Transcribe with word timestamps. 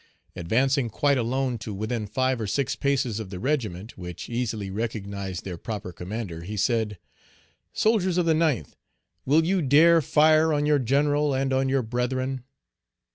Advancing 0.35 0.89
quite 0.89 1.19
alone 1.19 1.59
to 1.59 1.75
within 1.75 2.07
five 2.07 2.41
or 2.41 2.47
six 2.47 2.75
paces 2.75 3.19
of 3.19 3.29
the 3.29 3.39
regiment, 3.39 3.99
which 3.99 4.29
easily 4.29 4.71
recognized 4.71 5.43
their 5.45 5.59
proper 5.59 5.93
commander, 5.93 6.41
he 6.41 6.57
said, 6.57 6.97
"Soldiers 7.71 8.17
of 8.17 8.25
the 8.25 8.33
ninth, 8.33 8.75
will 9.27 9.45
you 9.45 9.61
dare 9.61 10.01
fire 10.01 10.53
on 10.53 10.65
your 10.65 10.79
general 10.79 11.35
and 11.35 11.53
on 11.53 11.69
your 11.69 11.83
brethren?" 11.83 12.43